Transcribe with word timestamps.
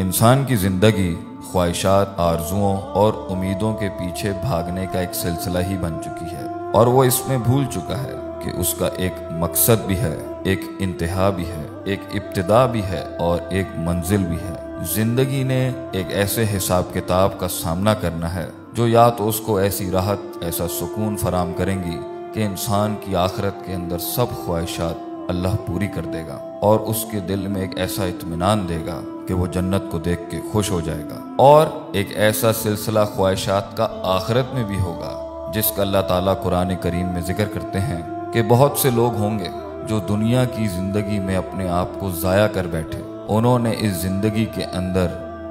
انسان 0.00 0.44
کی 0.44 0.56
زندگی، 0.56 1.16
خواہشات، 1.52 2.06
آرزوؤں 2.16 2.76
اور 2.76 3.12
امیدوں 3.30 3.74
کے 3.74 3.88
پیچھے 3.88 4.32
بھاگنے 4.40 4.86
کا 4.92 5.00
ایک 5.00 5.14
سلسلہ 5.14 5.58
ہی 5.58 5.76
بن 5.76 5.98
چکی 6.04 6.36
ہے۔ 6.36 6.46
اور 6.72 6.86
وہ 6.86 7.04
اس 7.04 7.28
میں 7.28 7.38
بھول 7.38 7.64
چکا 7.72 8.02
ہے 8.02 8.14
کہ 8.44 8.50
اس 8.60 8.74
کا 8.74 8.88
ایک 8.96 9.12
مقصد 9.30 9.86
بھی 9.86 9.96
ہے، 9.96 10.16
ایک 10.44 10.60
انتہا 10.78 11.30
بھی 11.30 11.44
ہے، 11.46 11.66
ایک 11.84 12.00
ابتدا 12.14 12.66
بھی 12.66 12.82
ہے 12.82 13.04
اور 13.18 13.38
ایک 13.50 13.66
منزل 13.76 14.18
بھی 14.18 14.36
ہے۔ 14.36 14.76
زندگی 14.94 15.42
نے 15.42 15.70
ایک 15.92 16.06
ایسے 16.10 16.44
حساب 16.56 16.82
کتاب 16.94 17.38
کا 17.38 17.48
سامنا 17.48 17.94
کرنا 17.94 18.34
ہے 18.34 18.46
جو 18.72 18.88
یا 18.88 19.08
تو 19.08 19.28
اس 19.28 19.40
کو 19.40 19.56
ایسی 19.56 19.90
راحت، 19.90 20.36
ایسا 20.40 20.68
سکون 20.68 21.16
فراہم 21.16 21.52
کریں 21.56 21.84
گی 21.84 22.00
کہ 22.32 22.46
انسان 22.46 22.94
کی 23.00 23.16
آخرت 23.16 23.66
کے 23.66 23.74
اندر 23.74 23.98
سب 23.98 24.26
خواہشات 24.46 24.94
اللہ 25.28 25.56
پوری 25.66 25.86
کر 25.86 26.02
دے 26.02 26.22
گا 26.28 26.58
اور 26.60 26.80
اس 26.80 27.04
کے 27.10 27.20
دل 27.20 27.46
میں 27.46 27.60
ایک 27.60 27.78
ایسا 27.78 28.04
اطمینان 28.04 28.68
دے 28.68 28.78
گا۔ 28.86 29.00
کہ 29.30 29.34
وہ 29.34 29.46
جنت 29.46 29.90
کو 29.90 29.98
دیکھ 29.98 30.20
کے 30.30 30.38
خوش 30.52 30.70
ہو 30.70 30.80
جائے 30.80 31.02
گا 31.10 31.18
اور 31.38 31.66
ایک 31.92 32.08
ایسا 32.16 32.52
سلسلہ 32.52 33.00
خواہشات 33.14 33.76
کا 33.76 33.86
آخرت 34.02 34.54
میں 34.54 34.64
بھی 34.64 34.78
ہوگا، 34.80 35.10
جس 35.54 35.70
کا 35.76 35.82
اللہ 35.82 36.00
تعالیٰ 36.08 36.34
قرآن 36.42 36.72
کریم 36.80 37.06
میں 37.06 37.20
ذکر 37.22 37.48
کرتے 37.54 37.80
ہیں 37.80 38.00
کہ 38.32 38.42
بہت 38.48 38.78
سے 38.78 38.90
لوگ 38.90 39.14
ہوں 39.14 39.38
گے 39.38 39.48
جو 39.88 39.98
دنیا 40.08 40.44
کی 40.44 40.66
زندگی 40.66 41.18
میں 41.18 41.36
اپنے 41.36 41.68
آپ 41.68 41.98
کو 41.98 42.10
ضائع 42.10 42.46
کر 42.46 42.66
بیٹھے۔ 42.66 43.02
انہوں 43.28 43.58
نے 43.58 43.74
اس 43.78 43.92
زندگی 43.92 44.44
کے 44.54 44.64
اندر 44.72 45.06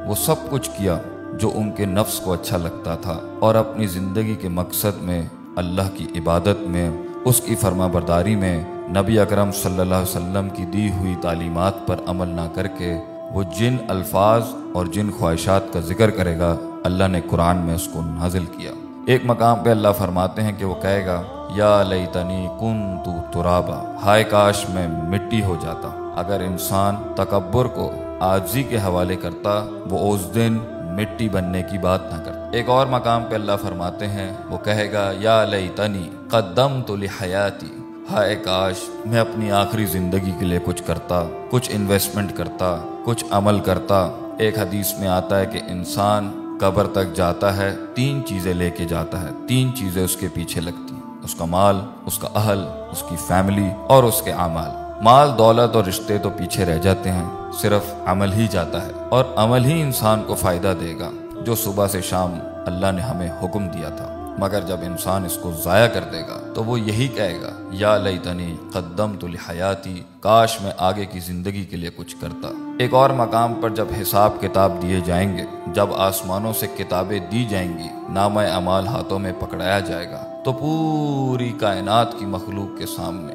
وہ 0.07 0.15
سب 0.15 0.49
کچھ 0.49 0.69
کیا 0.77 0.97
جو 1.39 1.51
ان 1.55 1.71
کے 1.71 1.85
نفس 1.85 2.19
کو 2.19 2.33
اچھا 2.33 2.57
لگتا 2.57 2.95
تھا 2.95 3.17
اور 3.39 3.55
اپنی 3.55 3.87
زندگی 3.87 4.35
کے 4.35 4.49
مقصد 4.49 5.01
میں، 5.01 5.21
اللہ 5.55 5.95
کی 5.95 6.07
عبادت 6.15 6.67
میں، 6.67 6.89
اس 7.25 7.41
کی 7.41 7.55
فرما 7.55 7.87
برداری 7.87 8.35
میں 8.35 8.57
نبی 8.97 9.19
اکرم 9.19 9.51
صلی 9.51 9.79
اللہ 9.79 9.95
علیہ 9.95 10.17
وسلم 10.17 10.49
کی 10.49 10.65
دی 10.65 10.89
ہوئی 10.91 11.15
تعلیمات 11.21 11.87
پر 11.87 11.95
عمل 12.07 12.27
نہ 12.27 12.47
کر 12.53 12.67
کے 12.67 12.93
وہ 13.31 13.43
جن 13.43 13.77
الفاظ 13.89 14.43
اور 14.73 14.85
جن 14.85 15.09
خواہشات 15.19 15.73
کا 15.73 15.79
ذکر 15.79 16.09
کرے 16.09 16.39
گا، 16.39 16.55
اللہ 16.83 17.07
نے 17.07 17.21
قرآن 17.29 17.57
میں 17.57 17.75
اس 17.75 17.87
کو 17.93 18.01
نازل 18.01 18.45
کیا۔ 18.45 18.71
ایک 19.07 19.21
مقام 19.25 19.63
پہ 19.63 19.69
اللہ 19.69 19.87
فرماتے 19.97 20.41
ہیں 20.41 20.51
کہ 20.57 20.65
وہ 20.65 20.75
کہے 20.81 21.05
گا، 21.05 21.21
یا 21.55 21.83
لیتنی 21.83 22.47
کن 22.59 22.97
تو 23.05 23.11
ترابا، 23.31 23.95
ہائے 24.03 24.23
کاش 24.23 24.65
میں 24.69 24.87
مٹی 24.87 25.43
ہو 25.43 25.55
جاتا۔ 25.61 26.13
اگر 26.15 26.39
انسان 26.39 26.95
تکبر 27.15 27.65
کو 27.65 27.91
آجزی 28.19 28.63
کے 28.63 28.77
حوالے 28.77 29.15
کرتا، 29.15 29.65
وہ 29.89 30.15
اس 30.15 30.35
دن 30.35 30.57
مٹی 30.71 31.29
بننے 31.29 31.63
کی 31.71 31.77
بات 31.77 32.01
نہ 32.13 32.23
کرتا۔ 32.25 32.49
ایک 32.51 32.69
اور 32.69 32.87
مقام 32.87 33.23
پہ 33.29 33.35
اللہ 33.35 33.51
فرماتے 33.61 34.07
ہیں، 34.07 34.33
وہ 34.49 34.57
کہے 34.63 34.91
گا، 34.91 35.11
یا 35.19 35.43
لیتنی 35.43 36.09
قدم 36.29 36.81
تو 36.85 36.95
لحیاتی 36.95 37.78
ہائے 38.11 38.35
کاش، 38.35 38.75
میں 39.05 39.19
اپنی 39.19 39.51
آخری 39.51 39.85
زندگی 39.85 40.31
کے 40.39 40.45
لیے 40.45 40.59
کچھ 40.65 40.83
کرتا، 40.85 41.23
کچھ 41.49 41.71
انویسٹمنٹ 41.73 42.31
کرتا، 42.35 42.77
کچھ 43.05 43.25
عمل 43.31 43.59
کرتا۔ 43.59 44.09
ایک 44.39 44.59
حدیث 44.59 44.93
میں 44.93 45.07
آتا 45.07 45.39
ہے 45.39 45.45
کہ 45.45 45.59
انسان 45.67 46.57
قبر 46.61 46.87
تک 46.87 47.15
جاتا 47.15 47.57
ہے، 47.57 47.75
تین 47.93 48.25
چیزیں 48.25 48.53
لے 48.53 48.69
کے 48.69 48.85
جاتا 48.85 49.21
ہے۔ 49.21 49.29
تین 49.47 49.75
چیزیں 49.75 50.03
اس 50.03 50.15
کے 50.15 50.27
پیچھے 50.33 50.61
لگتی 50.61 50.95
ہیں، 50.95 51.23
اس 51.23 51.35
کا 51.35 51.45
مال، 51.45 51.79
اس 52.05 52.19
کا 52.19 52.27
اہل، 52.35 52.65
اس 52.91 53.03
کی 53.09 53.15
فیملی 53.27 53.67
اور 53.87 54.03
اس 54.03 54.21
کے 54.21 54.31
اعمال۔ 54.31 55.03
مال، 55.03 55.29
دولت 55.37 55.75
اور 55.75 55.85
رشتے 55.85 56.17
تو 56.17 56.29
پیچھے 56.29 56.65
رہ 56.65 56.77
جاتے 56.77 57.11
ہیں، 57.11 57.51
صرف 57.53 57.93
عمل 58.05 58.33
ہی 58.33 58.47
جاتا 58.47 58.85
ہے۔ 58.85 58.91
اور 59.09 59.25
عمل 59.35 59.65
ہی 59.65 59.81
انسان 59.81 60.23
کو 60.27 60.35
فائدہ 60.35 60.73
دے 60.81 60.93
گا، 60.99 61.09
جو 61.45 61.55
صبح 61.55 61.87
سے 61.87 62.01
شام 62.01 62.33
اللہ 62.65 62.91
نے 62.91 63.01
ہمیں 63.01 63.29
حکم 63.43 63.67
دیا 63.67 63.89
تھا۔ 63.89 64.18
مگر 64.39 64.61
جب 64.67 64.79
انسان 64.83 65.25
اس 65.25 65.37
کو 65.41 65.51
ضائع 65.63 65.87
کر 65.87 66.03
دے 66.11 66.21
گا 66.21 66.39
تو 66.55 66.63
وہ 66.63 66.79
یہی 66.79 67.07
کہے 67.07 67.37
گا، 67.41 67.49
یا 67.71 67.95
لیتنی 67.97 68.55
قدم 68.73 69.15
تو 69.19 69.27
لحیاتی، 69.27 70.01
کاش 70.21 70.59
میں 70.61 70.71
آگے 70.77 71.05
کی 71.05 71.19
زندگی 71.19 71.63
کے 71.65 71.77
لیے 71.77 71.89
کچھ 71.95 72.15
کرتا۔ 72.21 72.51
ایک 72.79 72.93
اور 72.93 73.09
مقام 73.17 73.53
پر 73.53 73.69
جب 73.69 73.87
حساب 74.01 74.39
کتاب 74.41 74.81
دیے 74.81 74.99
جائیں 75.05 75.37
گے، 75.37 75.45
جب 75.73 75.93
آسمانوں 75.97 76.53
سے 76.53 76.67
کتابیں 76.77 77.19
دی 77.31 77.45
جائیں 77.45 77.77
گی 77.77 77.87
نام 78.09 78.37
اعمال 78.37 78.87
ہاتھوں 78.87 79.19
میں 79.19 79.33
پکڑایا 79.39 79.79
جائے 79.79 80.09
گا، 80.11 80.23
تو 80.45 80.53
پوری 80.53 81.51
کائنات 81.59 82.19
کی 82.19 82.25
مخلوق 82.25 82.77
کے 82.79 82.85
سامنے 82.95 83.33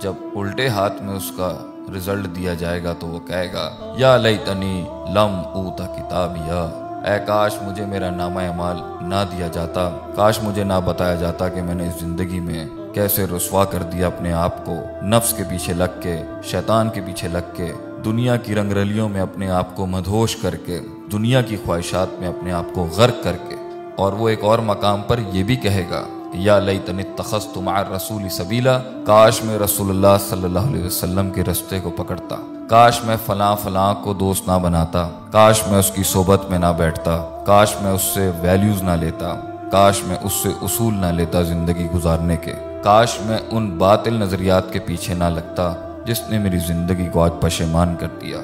جب 0.00 0.38
الٹے 0.38 0.68
ہاتھ 0.68 1.02
میں 1.02 1.14
اس 1.14 1.30
کا 1.36 1.54
رزلٹ 1.96 2.26
دیا 2.36 2.54
جائے 2.54 2.82
گا 2.84 2.92
تو 3.00 3.06
وہ 3.06 3.18
کہے 3.26 3.52
گا، 3.52 3.70
یا 3.96 4.16
لیتنی 4.16 4.84
لم 5.14 5.40
اوتا 5.54 5.86
کتاب 5.96 6.36
یا 6.46 6.68
اے 7.04 7.26
کاش 7.26 7.62
مجھے 7.62 7.86
میرا 7.86 8.10
نامہ 8.10 8.40
اعمال 8.40 8.76
نہ 9.00 9.14
دیا 9.32 9.48
جاتا۔ 9.52 9.90
کاش 10.16 10.42
مجھے 10.42 10.64
نہ 10.64 10.72
بتایا 10.84 11.14
جاتا 11.14 11.48
کہ 11.48 11.62
میں 11.62 11.74
نے 11.74 11.88
اس 11.88 12.00
زندگی 12.00 12.40
میں 12.40 12.66
کیسے 12.94 13.26
رسوا 13.36 13.64
کر 13.64 13.82
دیا 13.82 14.06
اپنے 14.06 14.32
آپ 14.32 14.66
کو۔ 14.66 14.74
نفس 15.02 15.32
کے 15.32 15.42
پیچھے 15.48 15.72
لگ 15.72 16.00
کے، 16.00 16.22
شیطان 16.44 16.90
کے 16.90 17.00
پیچھے 17.06 17.28
لگ 17.28 17.56
کے، 17.56 17.72
دنیا 18.04 18.36
کی 18.36 18.54
رنگ 18.54 18.72
رلیوں 18.72 19.08
میں 19.08 19.20
اپنے 19.20 19.50
آپ 19.50 19.76
کو 19.76 19.86
مدھوش 19.86 20.36
کر 20.36 20.56
کے، 20.56 20.80
دنیا 21.12 21.42
کی 21.42 21.56
خواہشات 21.64 22.06
میں 22.18 22.28
اپنے 22.28 22.52
آپ 22.52 22.74
کو 22.74 22.88
غرق 22.96 23.24
کر 23.24 23.36
کے۔ 23.48 23.56
اور 23.96 24.12
وہ 24.12 24.28
ایک 24.28 24.44
اور 24.44 24.58
مقام 24.58 25.02
پر 25.02 25.18
یہ 25.32 25.42
بھی 25.42 25.56
کہے 25.56 25.84
گا 25.90 26.04
یا 26.34 26.58
لئی 26.58 26.78
تن 26.86 27.00
تخص 27.16 27.46
تمہار 27.54 27.84
رسول 27.86 28.28
سبیلا، 28.28 28.78
کاش 29.06 29.42
میں 29.44 29.58
رسول 29.58 29.90
اللہ 29.90 30.16
صلی 30.28 30.44
اللہ 30.44 30.68
علیہ 30.68 30.84
وسلم 30.84 31.30
کے 31.30 31.44
رستے 31.44 31.80
کو 31.80 31.90
پکڑتا، 31.96 32.36
کاش 32.68 33.02
میں 33.04 33.16
فلاں 33.26 33.54
فلاں 33.62 33.94
کو 34.04 34.14
دوست 34.14 34.48
نہ 34.48 34.58
بناتا، 34.62 35.08
کاش 35.32 35.62
میں 35.70 35.78
اس 35.78 35.90
کی 35.90 36.02
صحبت 36.02 36.48
میں 36.50 36.58
نہ 36.58 36.72
بیٹھتا، 36.78 37.16
کاش 37.46 37.74
میں 37.82 37.92
اس 37.92 38.02
سے 38.14 38.30
ویلیوز 38.42 38.82
نہ 38.82 38.90
لیتا، 39.00 39.34
کاش 39.72 40.02
میں 40.06 40.16
اس 40.22 40.32
سے 40.42 40.52
اصول 40.62 40.94
نہ 40.94 41.12
لیتا 41.16 41.42
زندگی 41.42 41.86
گزارنے 41.94 42.36
کے، 42.36 42.54
کاش 42.82 43.18
میں 43.26 43.38
ان 43.50 43.68
باطل 43.78 44.14
نظریات 44.20 44.72
کے 44.72 44.78
پیچھے 44.86 45.14
نہ 45.14 45.24
لگتا 45.34 45.72
جس 46.06 46.20
نے 46.28 46.38
میری 46.38 46.58
زندگی 46.68 47.08
کو 47.12 47.22
آج 47.22 47.30
پشیمان 47.40 47.94
کر 48.00 48.08
دیا، 48.20 48.40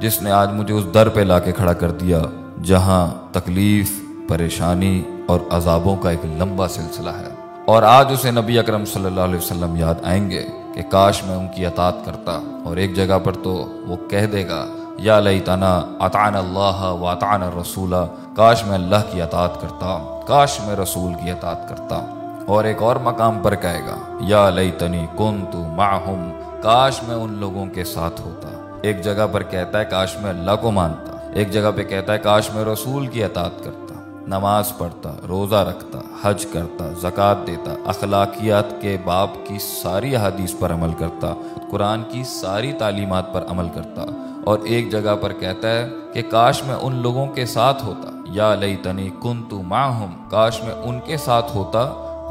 جس 0.00 0.20
نے 0.22 0.30
آج 0.30 0.52
مجھے 0.52 0.74
اس 0.74 0.84
در 0.94 1.08
پہ 1.08 1.20
لا 1.20 1.38
کے 1.38 1.52
کھڑا 1.52 1.72
کر 1.72 1.90
دیا، 2.00 2.22
جہاں 2.64 3.06
تکلیف 3.32 3.98
پریشانی 4.28 5.02
اور 5.26 5.40
عذابوں 5.50 5.96
کا 5.96 6.10
ایک 6.10 6.24
لمبا 6.24 6.68
سلسلہ 6.68 7.10
ہے۔ 7.10 7.28
اور 7.64 7.82
آج 7.82 8.06
اسے 8.12 8.30
نبی 8.30 8.58
اکرم 8.58 8.84
صلی 8.84 9.04
اللہ 9.04 9.20
علیہ 9.20 9.36
وسلم 9.36 9.76
یاد 9.76 9.94
آئیں 10.04 10.30
گے 10.30 10.46
کہ 10.74 10.82
کاش 10.82 11.24
میں 11.24 11.36
ان 11.36 11.46
کی 11.54 11.66
اطاعت 11.66 11.94
کرتا 12.04 12.60
اور 12.64 12.76
ایک 12.76 12.94
جگہ 12.96 13.18
پر 13.24 13.32
تو 13.32 13.52
وہ 13.86 13.96
کہہ 14.10 14.26
دے 14.26 14.48
گا، 14.48 14.66
یا 14.98 15.20
لیتنا 15.20 15.80
اطعن 16.00 16.36
اللہ 16.36 16.82
و 16.82 17.08
اطعن 17.08 17.42
الرسول، 17.42 17.94
کاش 18.36 18.64
میں 18.64 18.74
اللہ 18.74 18.96
کی 19.10 19.22
اطاعت 19.22 19.60
کرتا، 19.60 20.20
کاش 20.26 20.60
میں 20.60 20.76
رسول 20.76 21.12
کی 21.24 21.30
اطاعت 21.30 21.68
کرتا۔ 21.68 22.06
اور 22.46 22.64
ایک 22.64 22.82
اور 22.82 22.96
مقام 22.96 23.38
پر 23.42 23.54
کہے 23.54 23.80
گا، 23.80 24.18
یا 24.20 24.50
لیتنی 24.50 25.06
کنتو 25.18 25.58
معہم، 25.58 26.30
کاش 26.62 27.02
میں 27.02 27.16
ان 27.16 27.32
لوگوں 27.32 27.66
کے 27.66 27.84
ساتھ 27.84 28.20
ہوتا۔ 28.20 28.48
ایک 28.82 29.02
جگہ 29.02 29.26
پر 29.32 29.42
کہتا 29.42 29.80
ہے، 29.80 29.84
کاش 29.84 30.16
میں 30.20 30.30
اللہ 30.30 30.50
کو 30.60 30.70
مانتا۔ 30.70 31.30
ایک 31.34 31.50
جگہ 31.50 31.70
پہ 31.76 31.82
کہتا 31.82 32.12
ہے، 32.12 32.18
کاش 32.18 32.54
میں 32.54 32.64
رسول 32.64 33.06
کی 33.06 33.24
اطاعت 33.24 33.64
کرتا۔ 33.64 33.87
نماز 34.28 34.72
پڑھتا، 34.78 35.12
روزہ 35.28 35.54
رکھتا، 35.54 35.98
حج 36.22 36.46
کرتا، 36.46 36.84
زکوٰۃ 37.00 37.46
دیتا، 37.46 37.74
اخلاقیات 37.86 38.80
کے 38.80 38.96
باپ 39.04 39.28
کی 39.44 39.58
ساری 39.58 40.16
حدیث 40.16 40.54
پر 40.58 40.72
عمل 40.72 40.92
کرتا، 40.98 41.34
قرآن 41.70 42.02
کی 42.08 42.22
ساری 42.24 42.72
تعلیمات 42.72 43.34
پر 43.34 43.44
عمل 43.48 43.68
کرتا 43.74 44.06
اور 44.44 44.58
ایک 44.64 44.92
جگہ 44.92 45.16
پر 45.20 45.32
کہتا 45.32 45.68
ہے 45.68 45.88
کہ 46.12 46.22
کاش 46.30 46.64
میں 46.64 46.74
ان 46.74 46.94
لوگوں 46.94 47.26
کے 47.26 47.46
ساتھ 47.46 47.84
ہوتا۔ 47.84 48.08
یا 48.30 48.54
لئی 48.54 48.76
تنی 48.76 49.10
کن 49.22 49.42
تو 49.50 49.62
ماہم 49.62 50.10
کاش 50.30 50.62
میں 50.62 50.74
ان 50.74 51.00
کے 51.04 51.16
ساتھ 51.16 51.56
ہوتا۔ 51.56 51.84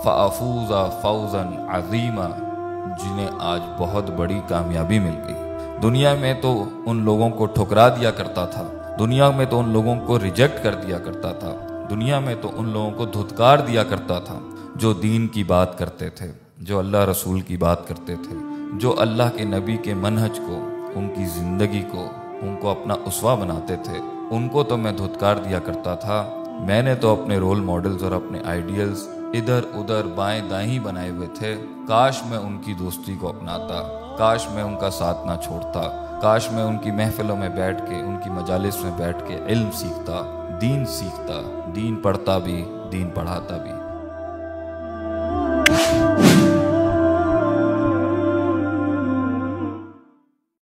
فافوزا 0.03 0.85
فوزن 1.01 1.69
عظیمہ 1.69 2.23
جنہیں 3.03 3.27
آج 3.39 3.61
بہت 3.77 4.09
بڑی 4.09 4.41
کامیابی 4.47 4.99
مل 4.99 5.15
گئی۔ 5.27 5.35
دنیا 5.83 6.13
میں 6.13 6.33
تو 6.41 6.63
ان 6.85 7.03
لوگوں 7.03 7.29
کو 7.29 7.45
ٹھکرا 7.45 7.89
دیا 7.89 8.11
کرتا 8.11 8.45
تھا۔ 8.45 8.63
دنیا 8.99 9.29
میں 9.29 9.45
تو 9.49 9.59
ان 9.59 9.69
لوگوں 9.69 9.95
کو 10.05 10.19
ریجیکٹ 10.19 10.63
کر 10.63 10.75
دیا 10.75 10.97
کرتا 10.99 11.31
تھا۔ 11.31 11.55
دنیا 11.89 12.19
میں 12.19 12.35
تو 12.41 12.51
ان 12.53 12.69
لوگوں 12.69 12.91
کو 12.91 13.05
دھتکار 13.05 13.57
دیا 13.57 13.83
کرتا 13.83 14.19
تھا 14.19 14.39
جو 14.75 14.93
دین 14.93 15.27
کی 15.27 15.43
بات 15.43 15.79
کرتے 15.79 16.09
تھے، 16.09 16.31
جو 16.57 16.79
اللہ 16.79 16.97
رسول 16.97 17.41
کی 17.41 17.57
بات 17.57 17.87
کرتے 17.87 18.15
تھے، 18.15 18.37
جو 18.73 18.95
اللہ 18.97 19.23
کے 19.35 19.43
نبی 19.43 19.77
کے 19.77 19.93
منہج 19.93 20.37
کو، 20.37 20.69
ان 20.95 21.09
کی 21.15 21.25
زندگی 21.25 21.83
کو، 21.91 22.07
ان 22.41 22.57
کو 22.61 22.69
اپنا 22.69 22.95
اسوا 23.05 23.35
بناتے 23.35 23.75
تھے۔ 23.83 23.99
ان 24.31 24.49
کو 24.49 24.63
تو 24.63 24.77
میں 24.77 24.91
دھتکار 24.91 25.35
دیا 25.35 25.59
کرتا 25.59 25.95
تھا۔ 25.95 26.43
میں 26.67 26.81
نے 26.81 26.95
تو 26.95 27.21
اپنے 27.21 27.37
رول 27.37 27.59
ماڈلز 27.59 28.03
اور 28.03 28.11
اپنے 28.11 28.39
آئیڈیلز 28.45 29.07
ادھر 29.07 29.61
ادھر 29.73 30.03
بائیں 30.15 30.49
دائیں 30.49 30.79
بنائے 30.79 31.09
ہوئے 31.09 31.27
تھے۔ 31.33 31.55
کاش 31.87 32.23
میں 32.25 32.37
ان 32.37 32.61
کی 32.65 32.73
دوستی 32.73 33.15
کو 33.19 33.29
اپناتا، 33.29 33.99
کاش 34.17 34.47
میں 34.49 34.63
ان 34.63 34.75
کا 34.81 34.89
ساتھ 34.89 35.27
نہ 35.27 35.31
چھوڑتا۔ 35.43 36.03
کاش 36.21 36.51
میں 36.51 36.63
ان 36.63 36.77
کی 36.77 36.91
محفلوں 36.91 37.37
میں 37.37 37.49
بیٹھ 37.49 37.81
کے، 37.89 37.95
ان 37.95 38.17
کی 38.23 38.29
مجالس 38.29 38.83
میں 38.83 38.91
بیٹھ 38.97 39.23
کے 39.27 39.39
علم 39.47 39.71
سیکھتا، 39.71 40.47
دین 40.61 40.85
سیکھتا، 40.85 41.63
دین 41.75 41.95
پڑھتا 41.95 42.37
بھی، 42.37 42.65
دین 42.91 43.09
پڑھاتا 43.09 43.57
بھی۔ 43.57 43.71